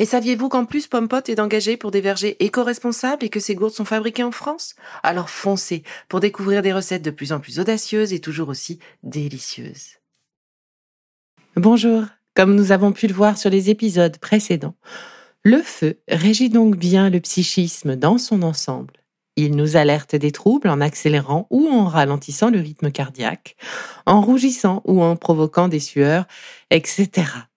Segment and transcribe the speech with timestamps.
[0.00, 3.74] Et saviez-vous qu'en plus Pompot est engagé pour des vergers éco-responsables et que ces gourdes
[3.74, 4.74] sont fabriquées en France?
[5.02, 9.98] Alors foncez pour découvrir des recettes de plus en plus audacieuses et toujours aussi délicieuses.
[11.54, 14.74] Bonjour, comme nous avons pu le voir sur les épisodes précédents,
[15.42, 18.94] le feu régit donc bien le psychisme dans son ensemble.
[19.36, 23.54] Il nous alerte des troubles en accélérant ou en ralentissant le rythme cardiaque,
[24.06, 26.24] en rougissant ou en provoquant des sueurs,
[26.70, 27.49] etc.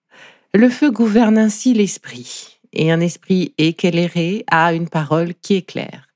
[0.56, 6.06] Le feu gouverne ainsi l'esprit, et un esprit éclairé a une parole qui est claire.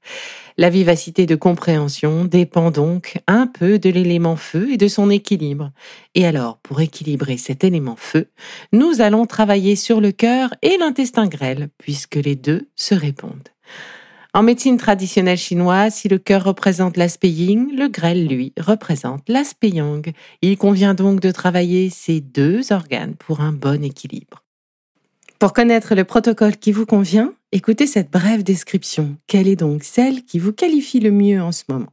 [0.57, 5.73] La vivacité de compréhension dépend donc un peu de l'élément feu et de son équilibre.
[6.15, 8.29] Et alors, pour équilibrer cet élément feu,
[8.73, 13.49] nous allons travailler sur le cœur et l'intestin grêle, puisque les deux se répondent.
[14.39, 20.13] En médecine traditionnelle chinoise, si le cœur représente l'aspect le grêle, lui, représente l'aspect yang.
[20.43, 24.45] Il convient donc de travailler ces deux organes pour un bon équilibre.
[25.41, 29.17] Pour connaître le protocole qui vous convient, écoutez cette brève description.
[29.27, 31.93] Quelle est donc celle qui vous qualifie le mieux en ce moment?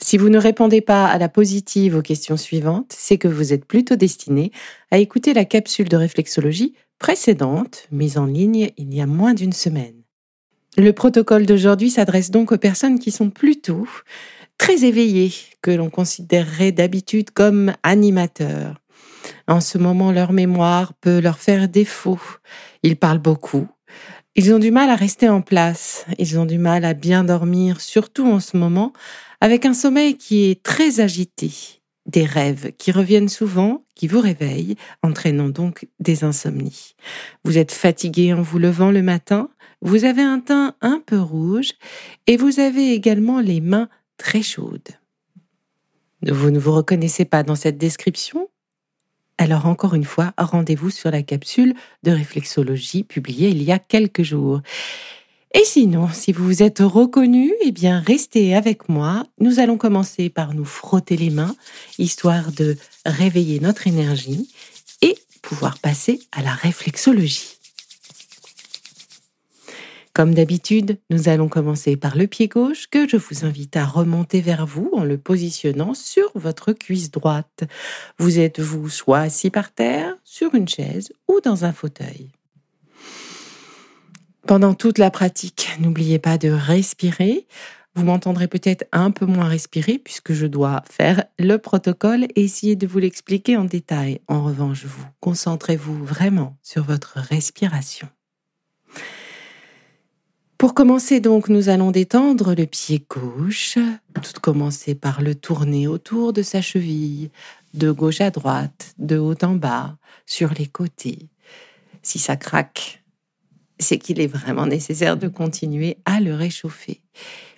[0.00, 3.66] Si vous ne répondez pas à la positive aux questions suivantes, c'est que vous êtes
[3.66, 4.50] plutôt destiné
[4.90, 9.52] à écouter la capsule de réflexologie précédente, mise en ligne il y a moins d'une
[9.52, 9.99] semaine.
[10.76, 13.88] Le protocole d'aujourd'hui s'adresse donc aux personnes qui sont plutôt
[14.56, 15.32] très éveillées,
[15.62, 18.76] que l'on considérerait d'habitude comme animateurs.
[19.48, 22.20] En ce moment, leur mémoire peut leur faire défaut.
[22.82, 23.66] Ils parlent beaucoup.
[24.36, 26.06] Ils ont du mal à rester en place.
[26.18, 28.92] Ils ont du mal à bien dormir, surtout en ce moment,
[29.40, 31.50] avec un sommeil qui est très agité.
[32.06, 36.94] Des rêves qui reviennent souvent, qui vous réveillent, entraînant donc des insomnies.
[37.44, 39.50] Vous êtes fatigué en vous levant le matin,
[39.82, 41.72] vous avez un teint un peu rouge
[42.26, 44.88] et vous avez également les mains très chaudes.
[46.22, 48.48] Vous ne vous reconnaissez pas dans cette description?
[49.38, 54.22] Alors encore une fois, rendez-vous sur la capsule de réflexologie publiée il y a quelques
[54.22, 54.60] jours.
[55.54, 59.24] Et sinon, si vous vous êtes reconnu, eh bien, restez avec moi.
[59.40, 61.56] Nous allons commencer par nous frotter les mains,
[61.98, 64.54] histoire de réveiller notre énergie
[65.02, 67.59] et pouvoir passer à la réflexologie.
[70.12, 74.40] Comme d'habitude, nous allons commencer par le pied gauche que je vous invite à remonter
[74.40, 77.62] vers vous en le positionnant sur votre cuisse droite.
[78.18, 82.30] Vous êtes vous soit assis par terre, sur une chaise ou dans un fauteuil?
[84.46, 87.46] Pendant toute la pratique, n'oubliez pas de respirer.
[87.94, 92.74] Vous m'entendrez peut-être un peu moins respirer puisque je dois faire le protocole et essayer
[92.74, 94.20] de vous l'expliquer en détail.
[94.26, 98.08] En revanche, vous concentrez-vous vraiment sur votre respiration.
[100.60, 103.78] Pour commencer donc, nous allons détendre le pied gauche,
[104.12, 107.30] tout commencer par le tourner autour de sa cheville,
[107.72, 111.30] de gauche à droite, de haut en bas, sur les côtés.
[112.02, 113.02] Si ça craque,
[113.78, 117.00] c'est qu'il est vraiment nécessaire de continuer à le réchauffer.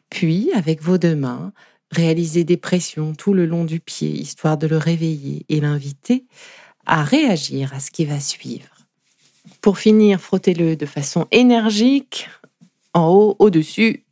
[0.09, 1.53] Puis, avec vos deux mains,
[1.91, 6.25] réalisez des pressions tout le long du pied, histoire de le réveiller et l'inviter
[6.87, 8.71] à réagir à ce qui va suivre.
[9.61, 12.29] Pour finir, frottez-le de façon énergique
[12.95, 14.05] en haut, au-dessus,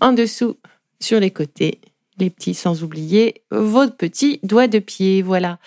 [0.00, 0.56] en dessous,
[1.00, 1.80] sur les côtés,
[2.18, 5.22] les petits sans oublier vos petits doigts de pied.
[5.22, 5.58] Voilà.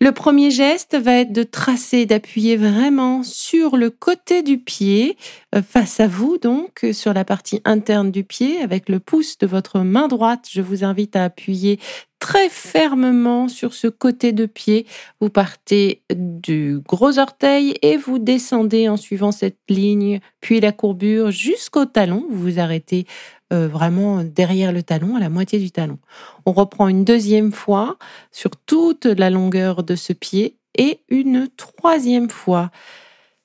[0.00, 5.16] Le premier geste va être de tracer, d'appuyer vraiment sur le côté du pied,
[5.56, 9.46] euh, face à vous donc, sur la partie interne du pied, avec le pouce de
[9.48, 10.46] votre main droite.
[10.48, 11.80] Je vous invite à appuyer
[12.20, 14.86] très fermement sur ce côté de pied.
[15.20, 21.32] Vous partez du gros orteil et vous descendez en suivant cette ligne, puis la courbure
[21.32, 22.24] jusqu'au talon.
[22.30, 23.04] Vous vous arrêtez
[23.52, 25.98] euh, vraiment derrière le talon, à la moitié du talon.
[26.46, 27.96] On reprend une deuxième fois
[28.30, 32.70] sur toute la longueur de ce pied et une troisième fois.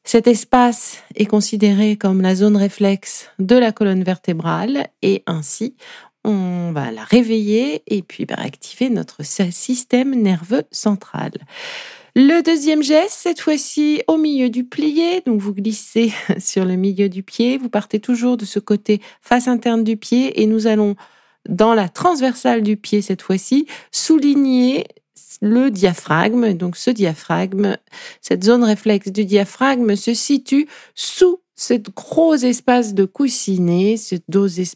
[0.03, 5.75] Cet espace est considéré comme la zone réflexe de la colonne vertébrale et ainsi
[6.25, 11.31] on va la réveiller et puis bah, activer notre système nerveux central.
[12.15, 17.09] Le deuxième geste, cette fois-ci au milieu du plié, donc vous glissez sur le milieu
[17.09, 20.95] du pied, vous partez toujours de ce côté face interne du pied et nous allons
[21.49, 24.85] dans la transversale du pied cette fois-ci souligner
[25.41, 26.53] le diaphragme.
[26.53, 27.77] Donc ce diaphragme,
[28.21, 34.15] cette zone réflexe du diaphragme se situe sous ce gros espace de coussinet, ce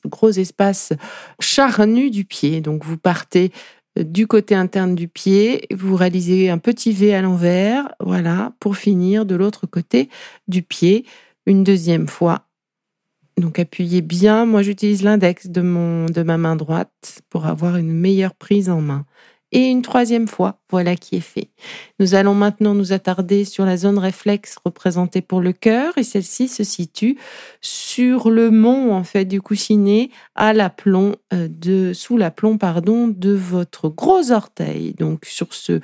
[0.07, 0.93] gros espace
[1.39, 2.61] charnu du pied.
[2.61, 3.51] Donc vous partez
[4.03, 9.25] du côté interne du pied, vous réalisez un petit V à l'envers, voilà, pour finir
[9.25, 10.09] de l'autre côté
[10.47, 11.05] du pied
[11.45, 12.47] une deuxième fois.
[13.37, 15.61] Donc appuyez bien, moi j'utilise l'index de
[16.11, 19.05] de ma main droite pour avoir une meilleure prise en main
[19.51, 20.59] et une troisième fois.
[20.69, 21.49] Voilà qui est fait.
[21.99, 26.49] Nous allons maintenant nous attarder sur la zone réflexe représentée pour le cœur et celle-ci
[26.49, 27.17] se situe
[27.61, 33.31] sur le mont en fait du coussinet à l'aplomb euh, de sous l'aplomb pardon de
[33.31, 34.93] votre gros orteil.
[34.93, 35.79] Donc sur ce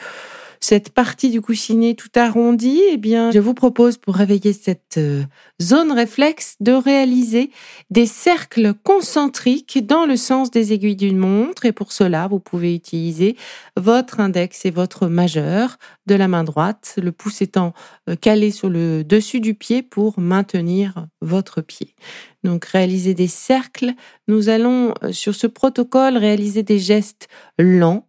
[0.63, 5.25] cette partie du coussinet tout arrondi, eh bien, je vous propose pour réveiller cette euh,
[5.61, 7.51] zone réflexe de réaliser
[7.89, 11.65] des cercles concentriques dans le sens des aiguilles d'une montre.
[11.65, 13.35] Et pour cela, vous pouvez utiliser
[13.75, 17.73] votre index et votre majeur de la main droite, le pouce étant
[18.09, 21.93] euh, calé sur le dessus du pied pour maintenir votre pied.
[22.45, 23.91] Donc, réaliser des cercles.
[24.29, 27.27] Nous allons, euh, sur ce protocole, réaliser des gestes
[27.59, 28.07] lents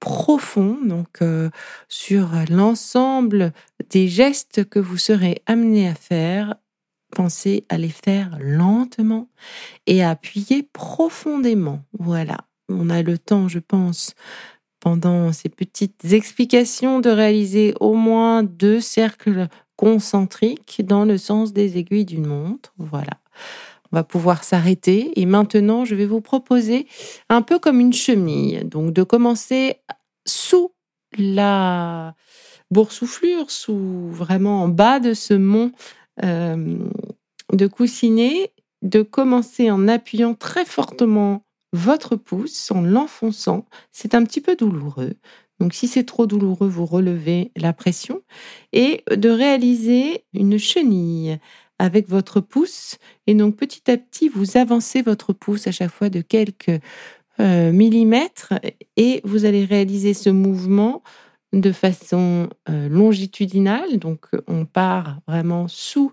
[0.00, 1.50] profond, donc euh,
[1.88, 3.52] sur l'ensemble
[3.90, 6.56] des gestes que vous serez amené à faire.
[7.12, 9.28] Pensez à les faire lentement
[9.86, 11.82] et à appuyer profondément.
[11.98, 12.38] Voilà,
[12.68, 14.14] on a le temps, je pense,
[14.80, 21.78] pendant ces petites explications de réaliser au moins deux cercles concentriques dans le sens des
[21.78, 22.72] aiguilles d'une montre.
[22.78, 23.20] Voilà.
[23.92, 26.86] On va pouvoir s'arrêter et maintenant je vais vous proposer
[27.28, 29.76] un peu comme une chenille, donc de commencer
[30.26, 30.72] sous
[31.18, 32.14] la
[32.70, 35.72] boursouflure, sous vraiment en bas de ce mont
[36.22, 36.78] euh,
[37.52, 38.52] de coussinet,
[38.82, 41.42] de commencer en appuyant très fortement
[41.72, 43.66] votre pouce, en l'enfonçant.
[43.92, 45.14] C'est un petit peu douloureux.
[45.60, 48.22] Donc si c'est trop douloureux, vous relevez la pression
[48.72, 51.38] et de réaliser une chenille
[51.80, 52.98] avec votre pouce.
[53.26, 56.78] Et donc petit à petit, vous avancez votre pouce à chaque fois de quelques
[57.40, 58.52] euh, millimètres
[58.96, 61.02] et vous allez réaliser ce mouvement
[61.54, 63.98] de façon euh, longitudinale.
[63.98, 66.12] Donc on part vraiment sous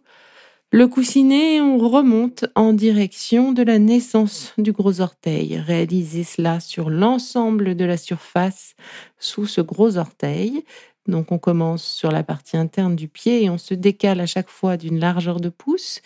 [0.72, 5.58] le coussinet et on remonte en direction de la naissance du gros orteil.
[5.58, 8.75] Réalisez cela sur l'ensemble de la surface
[9.19, 10.64] sous ce gros orteil.
[11.07, 14.50] Donc on commence sur la partie interne du pied et on se décale à chaque
[14.50, 16.01] fois d'une largeur de pouce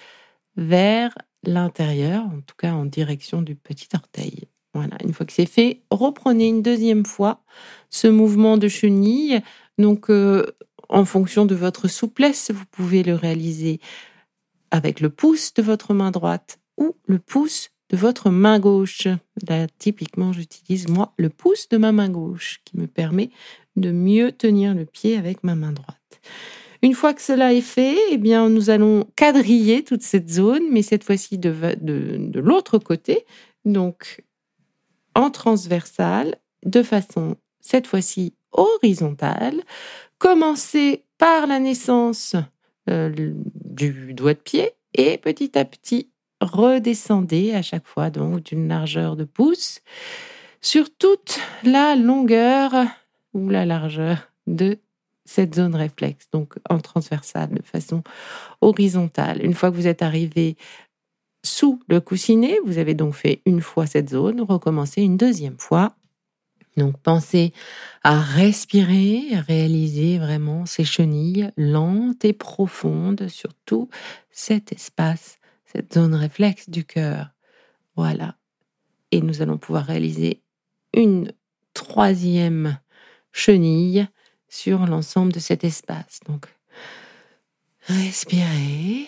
[0.58, 4.48] vers l'intérieur, en tout cas en direction du petit orteil.
[4.74, 7.44] Voilà, une fois que c'est fait, reprenez une deuxième fois
[7.90, 9.42] ce mouvement de chenille.
[9.78, 10.46] Donc euh,
[10.88, 13.80] en fonction de votre souplesse, vous pouvez le réaliser
[14.70, 19.08] avec le pouce de votre main droite ou le pouce de votre main gauche.
[19.48, 23.30] Là, typiquement, j'utilise moi le pouce de ma main gauche qui me permet
[23.76, 25.98] de mieux tenir le pied avec ma main droite.
[26.82, 30.82] Une fois que cela est fait, eh bien, nous allons quadriller toute cette zone, mais
[30.82, 33.26] cette fois-ci de, l'autre côté,
[33.66, 34.24] donc
[35.14, 39.62] en transversale, de façon cette fois-ci horizontale.
[40.18, 42.36] Commencez par la naissance
[42.90, 43.10] euh,
[43.54, 46.11] du doigt de pied et petit à petit
[46.42, 49.80] redescendez à chaque fois donc d'une largeur de pouce
[50.62, 52.74] sur toute la longueur
[53.34, 54.18] ou la largeur
[54.48, 54.80] de
[55.26, 58.04] cette zone réflexe, donc en transversale, de façon
[58.60, 59.44] horizontale.
[59.44, 60.58] Une fois que vous êtes arrivé
[61.44, 65.96] sous le coussinet, vous avez donc fait une fois cette zone, recommencez une deuxième fois.
[66.78, 67.54] Donc pensez
[68.04, 73.90] à respirer, à réaliser vraiment ces chenilles lentes et profondes sur tout
[74.32, 75.38] cet espace,
[75.72, 77.30] cette zone réflexe du cœur.
[77.96, 78.36] Voilà.
[79.12, 80.42] Et nous allons pouvoir réaliser
[80.94, 81.34] une
[81.74, 82.80] troisième
[83.32, 84.08] chenille
[84.50, 86.20] sur l'ensemble de cet espace.
[86.28, 86.48] Donc,
[87.88, 89.08] respirez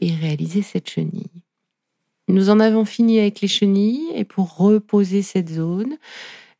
[0.00, 1.42] et réalisez cette chenille.
[2.28, 5.96] Nous en avons fini avec les chenilles et pour reposer cette zone,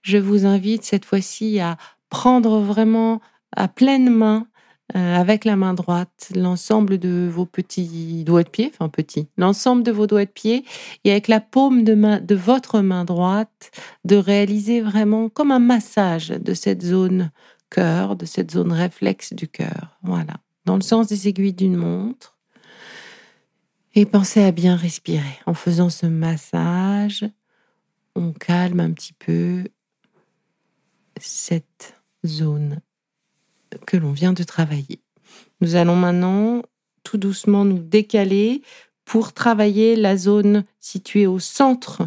[0.02, 1.76] je vous invite cette fois-ci à
[2.08, 3.20] prendre vraiment
[3.54, 4.48] à pleine main
[4.94, 9.92] avec la main droite l'ensemble de vos petits doigts de pied, enfin petits, l'ensemble de
[9.92, 10.64] vos doigts de pied,
[11.04, 13.70] et avec la paume de, main, de votre main droite,
[14.04, 17.30] de réaliser vraiment comme un massage de cette zone
[17.70, 19.98] cœur, de cette zone réflexe du cœur.
[20.02, 20.34] Voilà,
[20.66, 22.36] dans le sens des aiguilles d'une montre.
[23.94, 25.38] Et pensez à bien respirer.
[25.46, 27.24] En faisant ce massage,
[28.14, 29.64] on calme un petit peu
[31.18, 31.94] cette
[32.24, 32.80] zone
[33.86, 35.00] que l'on vient de travailler.
[35.60, 36.62] Nous allons maintenant
[37.04, 38.62] tout doucement nous décaler
[39.04, 42.02] pour travailler la zone située au centre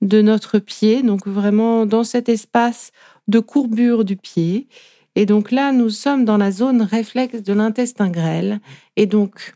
[0.00, 2.92] de notre pied, donc vraiment dans cet espace
[3.28, 4.66] de courbure du pied.
[5.14, 8.60] Et donc là, nous sommes dans la zone réflexe de l'intestin grêle.
[8.96, 9.54] Et donc,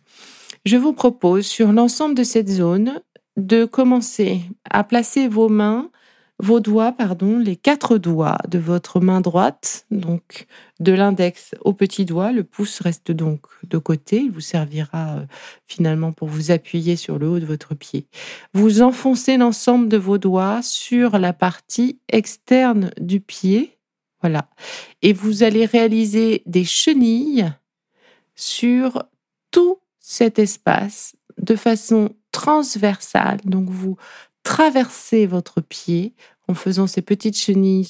[0.65, 3.01] je vous propose sur l'ensemble de cette zone
[3.37, 5.91] de commencer à placer vos mains
[6.41, 10.47] vos doigts, pardon, les quatre doigts de votre main droite, donc
[10.81, 12.33] de l'index au petit doigt.
[12.33, 14.19] Le pouce reste donc de côté.
[14.19, 15.27] Il vous servira euh,
[15.67, 18.09] finalement pour vous appuyer sur le haut de votre pied.
[18.53, 23.79] Vous enfoncez l'ensemble de vos doigts sur la partie externe du pied.
[24.21, 24.49] Voilà.
[25.03, 27.53] Et vous allez réaliser des chenilles
[28.35, 29.05] sur
[29.53, 33.39] tout cet espace de façon transversale.
[33.45, 33.97] Donc vous
[34.45, 36.15] traversez votre pied
[36.47, 37.89] en faisant ces petites chenilles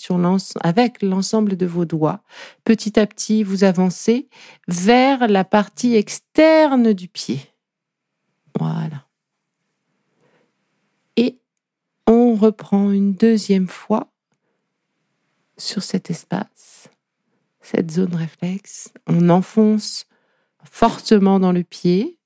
[0.62, 2.22] avec l'ensemble de vos doigts.
[2.64, 4.28] Petit à petit, vous avancez
[4.68, 7.40] vers la partie externe du pied.
[8.58, 9.06] Voilà.
[11.16, 11.38] Et
[12.06, 14.12] on reprend une deuxième fois
[15.56, 16.88] sur cet espace,
[17.60, 18.92] cette zone réflexe.
[19.06, 20.06] On enfonce
[20.64, 22.18] fortement dans le pied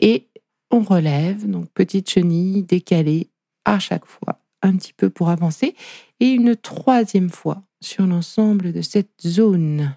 [0.00, 0.28] et
[0.70, 3.31] on relève, donc petite chenille décalée
[3.64, 5.74] à chaque fois, un petit peu pour avancer,
[6.20, 9.96] et une troisième fois sur l'ensemble de cette zone.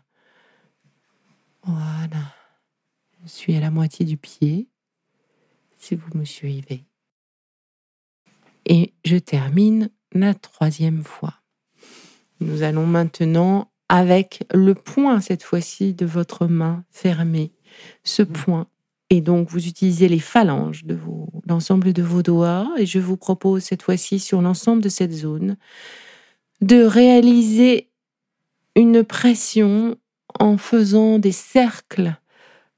[1.64, 2.34] Voilà.
[3.24, 4.68] Je suis à la moitié du pied,
[5.78, 6.86] si vous me suivez.
[8.66, 11.36] Et je termine la troisième fois.
[12.40, 17.52] Nous allons maintenant avec le point cette fois-ci de votre main fermée.
[18.04, 18.68] Ce point
[19.16, 20.98] et donc, vous utilisez les phalanges de
[21.48, 22.70] l'ensemble de vos doigts.
[22.78, 25.56] Et je vous propose cette fois-ci, sur l'ensemble de cette zone,
[26.60, 27.90] de réaliser
[28.76, 29.96] une pression
[30.38, 32.18] en faisant des cercles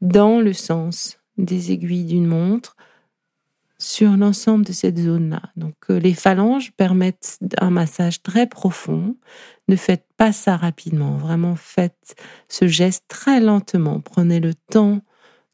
[0.02, 2.76] dans le sens des aiguilles d'une montre
[3.80, 5.42] sur l'ensemble de cette zone-là.
[5.56, 9.16] Donc, euh, les phalanges permettent un massage très profond.
[9.70, 11.18] Ne faites pas ça rapidement.
[11.18, 12.16] Vraiment, faites
[12.48, 14.02] ce geste très lentement.
[14.02, 15.02] Prenez le temps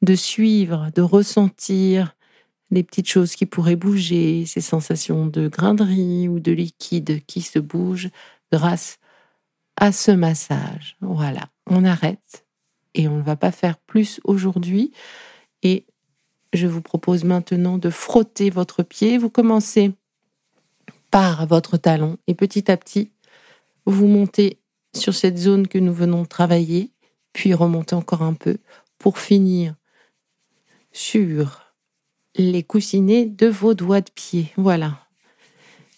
[0.04, 2.16] de suivre, de ressentir
[2.72, 7.60] les petites choses qui pourraient bouger, ces sensations de grainerie ou de liquide qui se
[7.60, 8.10] bougent
[8.52, 9.00] grâce
[9.78, 10.98] à ce massage.
[11.02, 12.46] Voilà, on arrête
[12.94, 14.92] et on ne va pas faire plus aujourd'hui.
[15.62, 15.86] Et
[16.52, 19.18] je vous propose maintenant de frotter votre pied.
[19.18, 19.94] Vous commencez
[21.12, 23.12] par votre talon et petit à petit,
[23.86, 24.60] vous montez
[24.96, 26.92] sur cette zone que nous venons de travailler,
[27.32, 28.58] puis remontez encore un peu
[28.98, 29.76] pour finir
[30.94, 31.74] sur
[32.36, 34.52] les coussinets de vos doigts de pied.
[34.56, 35.00] Voilà.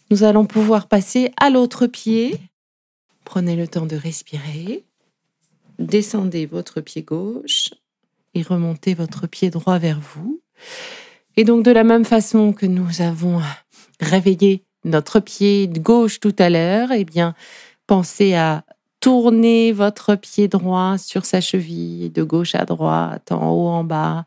[0.09, 2.39] Nous allons pouvoir passer à l'autre pied.
[3.23, 4.83] Prenez le temps de respirer.
[5.77, 7.69] Descendez votre pied gauche
[8.33, 10.41] et remontez votre pied droit vers vous.
[11.37, 13.41] Et donc de la même façon que nous avons
[13.99, 17.33] réveillé notre pied gauche tout à l'heure, eh bien,
[17.87, 18.63] pensez à
[18.99, 24.25] tourner votre pied droit sur sa cheville de gauche à droite, en haut, en bas,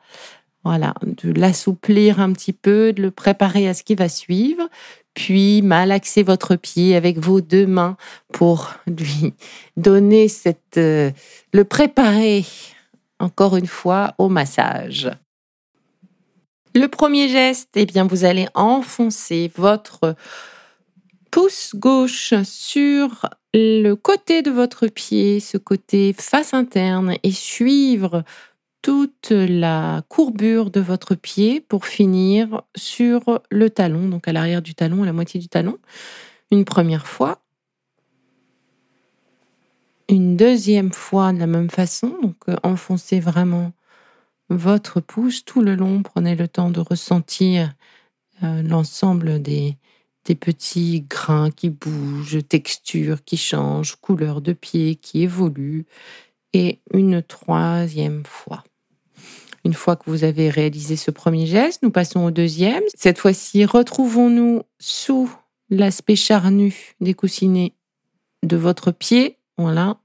[0.69, 4.69] voilà, de l'assouplir un petit peu, de le préparer à ce qui va suivre,
[5.15, 7.97] puis malaxer votre pied avec vos deux mains
[8.35, 9.33] pour lui
[9.79, 11.11] donner cette, euh,
[11.55, 12.45] le préparer
[13.19, 15.11] encore une fois au massage.
[16.75, 20.17] Le premier geste, eh bien, vous allez enfoncer votre
[21.31, 28.23] pouce gauche sur le côté de votre pied, ce côté face interne, et suivre
[28.89, 34.75] toute la courbure de votre pied pour finir sur le talon, donc à l'arrière du
[34.75, 35.77] talon, à la moitié du talon,
[36.51, 37.43] une première fois.
[40.09, 43.73] Une deuxième fois de la même façon, donc euh, enfoncez vraiment
[44.49, 47.75] votre pouce tout le long, prenez le temps de ressentir
[48.43, 49.77] euh, l'ensemble des,
[50.25, 55.85] des petits grains qui bougent, texture qui change, couleur de pied qui évolue,
[56.55, 58.65] et une troisième fois.
[59.65, 62.83] Une fois que vous avez réalisé ce premier geste, nous passons au deuxième.
[62.95, 65.31] Cette fois-ci, retrouvons-nous sous
[65.71, 67.75] l'aspect charnu des coussinets
[68.43, 69.37] de votre pied.
[69.57, 69.99] Voilà.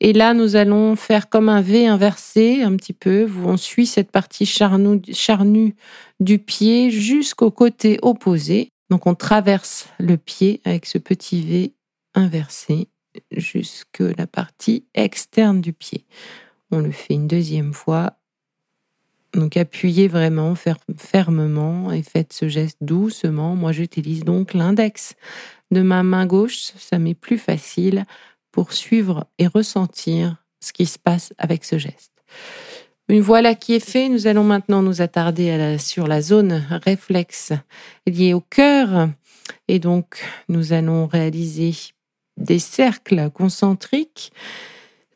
[0.00, 3.30] Et là, nous allons faire comme un V inversé un petit peu.
[3.44, 5.74] On suit cette partie charnue,
[6.20, 8.70] du pied jusqu'au côté opposé.
[8.90, 11.74] Donc, on traverse le pied avec ce petit V
[12.14, 12.88] inversé
[13.30, 16.06] jusque la partie externe du pied.
[16.70, 18.14] On le fait une deuxième fois
[19.34, 20.54] Donc appuyez vraiment
[20.96, 23.54] fermement et faites ce geste doucement.
[23.54, 25.14] Moi, j'utilise donc l'index
[25.70, 26.72] de ma main gauche.
[26.76, 28.06] Ça m'est plus facile
[28.50, 32.12] pour suivre et ressentir ce qui se passe avec ce geste.
[33.08, 37.52] Une voilà qui est fait, nous allons maintenant nous attarder sur la zone réflexe
[38.06, 39.08] liée au cœur.
[39.66, 41.74] Et donc, nous allons réaliser
[42.36, 44.32] des cercles concentriques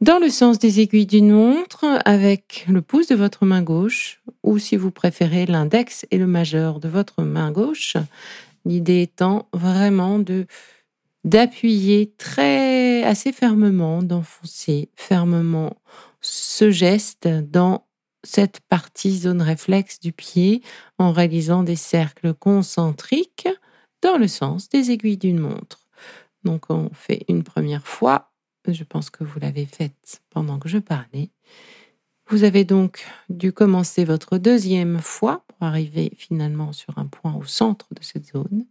[0.05, 4.59] dans le sens des aiguilles d'une montre avec le pouce de votre main gauche ou
[4.59, 7.97] si vous préférez l'index et le majeur de votre main gauche.
[8.67, 10.47] L'idée étant vraiment de
[11.25, 15.79] d'appuyer très assez fermement, d'enfoncer fermement
[16.21, 17.87] ce geste dans
[18.23, 20.61] cette partie zone réflexe du pied
[20.99, 23.49] en réalisant des cercles concentriques
[24.03, 25.87] dans le sens des aiguilles d'une montre.
[26.45, 28.34] Donc on fait une première fois,
[28.73, 31.31] je pense que vous l'avez faite pendant que je parlais.
[32.29, 37.45] Vous avez donc dû commencer votre deuxième fois pour arriver finalement sur un point au
[37.45, 38.65] centre de cette zone.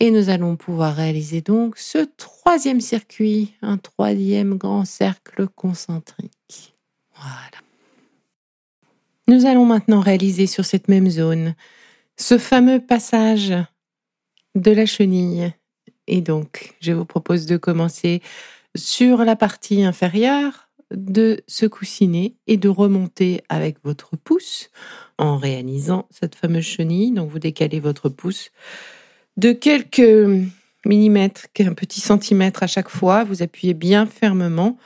[0.00, 6.74] Et nous allons pouvoir réaliser donc ce troisième circuit, un troisième grand cercle concentrique.
[7.14, 7.64] Voilà.
[9.26, 11.54] Nous allons maintenant réaliser sur cette même zone
[12.18, 13.54] ce fameux passage
[14.54, 15.52] de la chenille.
[16.06, 18.20] Et donc, je vous propose de commencer
[18.76, 24.70] sur la partie inférieure de ce coussinet et de remonter avec votre pouce
[25.18, 27.12] en réalisant cette fameuse chenille.
[27.12, 28.50] Donc, vous décalez votre pouce
[29.36, 30.48] de quelques
[30.86, 33.24] millimètres, un petit centimètre à chaque fois.
[33.24, 34.78] Vous appuyez bien fermement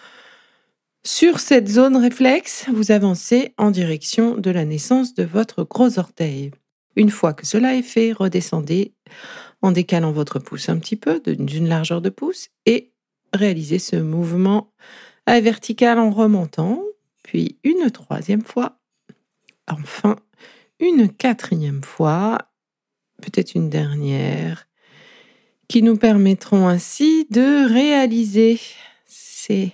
[1.05, 2.67] sur cette zone réflexe.
[2.73, 6.51] Vous avancez en direction de la naissance de votre gros orteil.
[6.97, 8.93] Une fois que cela est fait, redescendez
[9.63, 12.93] en décalant votre pouce un petit peu d'une largeur de pouce et
[13.33, 14.73] réalisez ce mouvement
[15.27, 16.83] à vertical en remontant,
[17.23, 18.79] puis une troisième fois,
[19.69, 20.17] enfin
[20.81, 22.39] une quatrième fois
[23.23, 24.69] peut-être une dernière,
[25.69, 28.59] qui nous permettront ainsi de réaliser
[29.05, 29.73] ces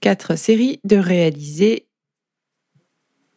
[0.00, 1.88] quatre séries, de réaliser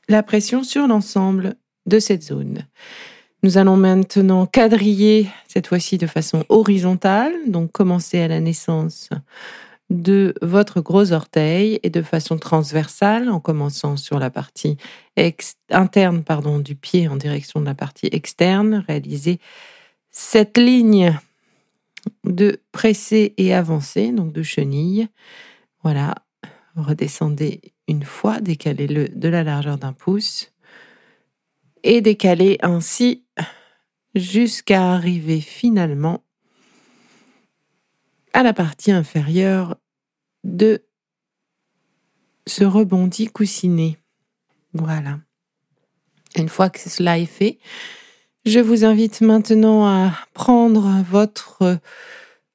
[0.08, 2.68] la pression sur l'ensemble de cette zone.
[3.48, 9.10] Nous allons maintenant quadriller cette fois-ci de façon horizontale, donc commencer à la naissance
[9.90, 14.76] de votre gros orteil et de façon transversale en commençant sur la partie
[15.70, 16.24] interne
[16.62, 18.84] du pied en direction de la partie externe.
[18.86, 19.40] Réaliser
[20.12, 21.18] cette ligne
[22.26, 25.08] de presser et avancer, donc de chenille.
[25.84, 26.16] Voilà,
[26.76, 30.52] redescendez une fois, décalez-le de la largeur d'un pouce
[31.84, 33.26] et décalez ainsi
[34.16, 36.24] jusqu'à arriver finalement
[38.34, 39.78] à la partie inférieure
[40.44, 40.84] de
[42.46, 43.98] ce rebondi coussiné.
[44.74, 45.20] Voilà.
[46.36, 47.60] Une fois que cela est fait,
[48.46, 51.80] je vous invite maintenant à prendre votre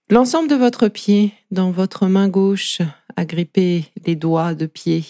[0.09, 2.81] l'ensemble de votre pied dans votre main gauche,
[3.17, 5.05] à gripper les doigts de pied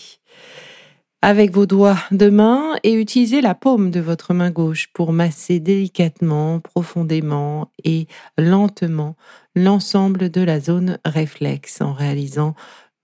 [1.22, 5.60] avec vos doigts de main et utilisez la paume de votre main gauche pour masser
[5.60, 9.16] délicatement, profondément et lentement
[9.54, 12.56] l'ensemble de la zone réflexe en réalisant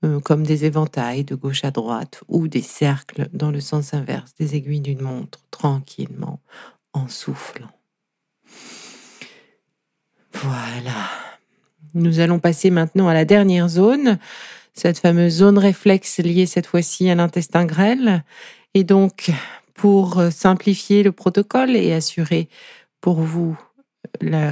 [0.04, 4.34] euh, comme des éventails de gauche à droite ou des cercles dans le sens inverse
[4.34, 6.40] des aiguilles d'une montre tranquillement
[6.92, 7.70] en soufflant.
[10.32, 11.08] Voilà.
[11.94, 14.18] Nous allons passer maintenant à la dernière zone
[14.78, 18.24] cette fameuse zone réflexe liée cette fois-ci à l'intestin grêle.
[18.74, 19.30] Et donc,
[19.74, 22.48] pour simplifier le protocole et assurer
[23.00, 23.58] pour vous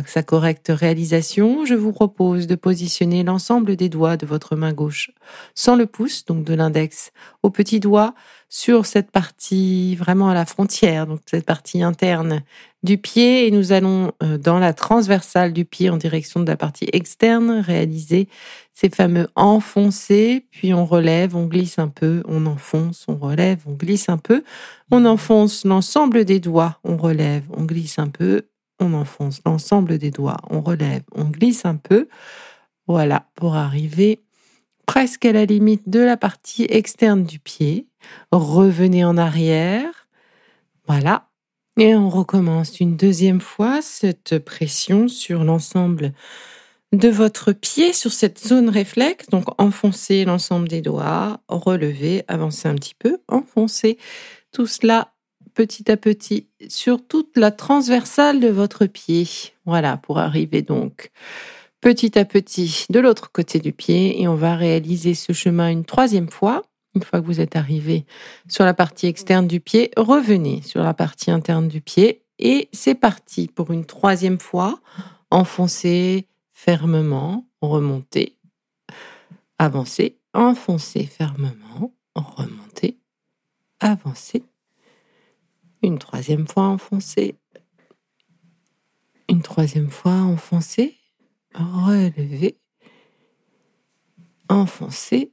[0.07, 5.11] sa correcte réalisation, je vous propose de positionner l'ensemble des doigts de votre main gauche
[5.55, 7.12] sans le pouce, donc de l'index
[7.43, 8.15] au petit doigt,
[8.48, 12.42] sur cette partie vraiment à la frontière, donc cette partie interne
[12.82, 13.46] du pied.
[13.46, 17.50] Et nous allons, euh, dans la transversale du pied en direction de la partie externe,
[17.50, 18.28] réaliser
[18.72, 23.72] ces fameux enfoncés, puis on relève, on glisse un peu, on enfonce, on relève, on
[23.72, 24.44] glisse un peu,
[24.90, 28.42] on enfonce l'ensemble des doigts, on relève, on glisse un peu,
[28.78, 32.09] on enfonce l'ensemble des doigts, on relève, on glisse un peu.
[32.87, 34.26] Voilà, pour arriver
[34.87, 37.87] presque à la limite de la partie externe du pied.
[38.33, 40.09] Revenez en arrière.
[40.87, 41.29] Voilà.
[41.79, 46.14] Et on recommence une deuxième fois cette pression sur l'ensemble
[46.92, 49.27] de votre pied, sur cette zone réflexe.
[49.29, 53.99] Donc enfoncez l'ensemble des doigts, relevez, avancez un petit peu, enfoncez
[54.53, 55.12] tout cela
[55.55, 59.27] petit à petit sur toute la transversale de votre pied.
[59.64, 61.11] Voilà, pour arriver donc
[61.87, 65.85] petit à petit de l'autre côté du pied et on va réaliser ce chemin une
[65.85, 66.64] troisième fois.
[66.96, 68.07] Une fois que vous êtes arrivé
[68.49, 72.96] sur la partie externe du pied, revenez sur la partie interne du pied et c'est
[72.96, 74.81] parti pour une troisième fois.
[75.31, 78.37] Enfoncez fermement, remontez,
[79.57, 82.99] avancez, enfoncez fermement, remontez,
[83.79, 84.42] avancez.
[85.85, 87.37] Une troisième fois, enfoncez.
[89.29, 90.96] Une troisième fois, enfoncez,
[91.57, 92.59] relevez,
[94.49, 95.33] enfoncez,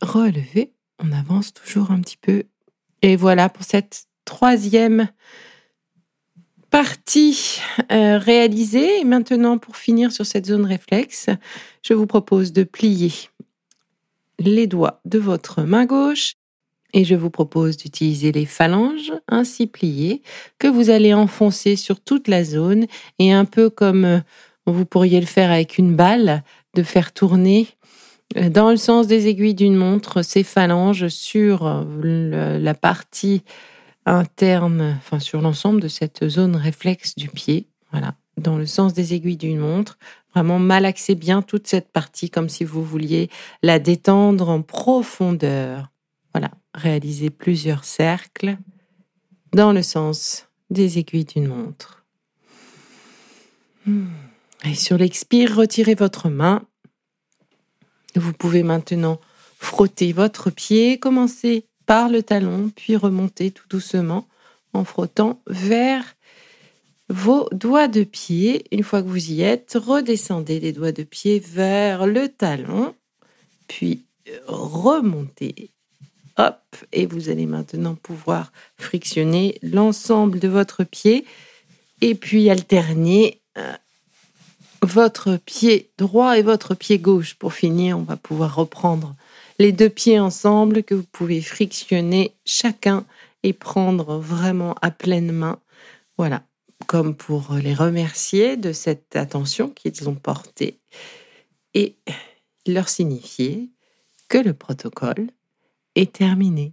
[0.00, 0.72] relevez.
[0.98, 2.44] On avance toujours un petit peu.
[3.02, 5.08] Et voilà pour cette troisième
[6.70, 9.00] partie euh, réalisée.
[9.00, 11.26] Et maintenant, pour finir sur cette zone réflexe,
[11.82, 13.12] je vous propose de plier
[14.38, 16.34] les doigts de votre main gauche
[16.92, 20.22] et je vous propose d'utiliser les phalanges ainsi pliées
[20.58, 22.86] que vous allez enfoncer sur toute la zone
[23.18, 24.20] et un peu comme euh,
[24.66, 26.42] vous pourriez le faire avec une balle,
[26.74, 27.68] de faire tourner
[28.36, 33.42] euh, dans le sens des aiguilles d'une montre ces phalanges sur la partie
[34.06, 39.14] interne, enfin sur l'ensemble de cette zone réflexe du pied, voilà, dans le sens des
[39.14, 39.98] aiguilles d'une montre.
[40.34, 43.30] Vraiment malaxer bien toute cette partie comme si vous vouliez
[43.62, 45.90] la détendre en profondeur.
[46.32, 48.56] Voilà, réaliser plusieurs cercles
[49.52, 52.04] dans le sens des aiguilles d'une montre.
[53.86, 54.06] Hmm.
[54.64, 56.62] Et sur l'expire, retirez votre main.
[58.14, 59.20] Vous pouvez maintenant
[59.58, 64.26] frotter votre pied, commencer par le talon, puis remonter tout doucement
[64.72, 66.04] en frottant vers
[67.08, 68.64] vos doigts de pied.
[68.70, 72.94] Une fois que vous y êtes, redescendez les doigts de pied vers le talon,
[73.66, 74.04] puis
[74.46, 75.70] remontez.
[76.36, 76.60] Hop,
[76.92, 81.26] et vous allez maintenant pouvoir frictionner l'ensemble de votre pied
[82.00, 83.74] et puis alterner euh,
[84.82, 87.34] votre pied droit et votre pied gauche.
[87.34, 89.14] Pour finir, on va pouvoir reprendre
[89.58, 93.04] les deux pieds ensemble que vous pouvez frictionner chacun
[93.42, 95.58] et prendre vraiment à pleine main.
[96.16, 96.42] Voilà,
[96.86, 100.80] comme pour les remercier de cette attention qu'ils ont portée
[101.74, 101.96] et
[102.66, 103.70] leur signifier
[104.28, 105.28] que le protocole
[105.94, 106.72] est terminé.